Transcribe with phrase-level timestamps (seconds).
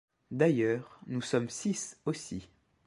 [0.31, 2.49] D’ailleurs, nous sommes six aussi.